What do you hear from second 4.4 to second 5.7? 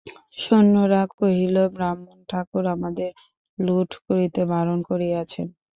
বারণ করিয়াছেন।